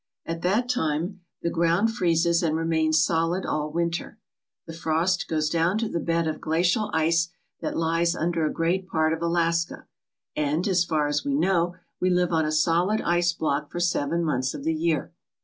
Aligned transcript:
At 0.25 0.41
that 0.41 0.67
time 0.67 1.21
the 1.43 1.51
ground 1.51 1.91
freezes 1.93 2.41
and 2.41 2.57
remains 2.57 2.99
solid 3.05 3.45
all 3.45 3.71
winter. 3.71 4.17
The 4.65 4.73
frost 4.73 5.27
goes 5.27 5.47
down 5.47 5.77
to 5.77 5.87
the 5.87 5.99
bed 5.99 6.25
of 6.27 6.41
glacial 6.41 6.89
ice 6.91 7.29
that 7.59 7.77
lies 7.77 8.15
under 8.15 8.43
a 8.43 8.51
great 8.51 8.87
part 8.87 9.13
of 9.13 9.21
Alaska, 9.21 9.85
and, 10.35 10.67
as 10.67 10.83
far 10.85 11.05
as 11.07 11.23
we 11.23 11.35
know, 11.35 11.75
we 11.99 12.09
live 12.09 12.31
on 12.31 12.45
a 12.45 12.51
solid 12.51 12.99
ice 13.01 13.31
block 13.31 13.69
for 13.71 13.79
seven 13.79 14.23
months 14.23 14.55
of 14.55 14.63
the 14.63 14.73
year. 14.73 15.13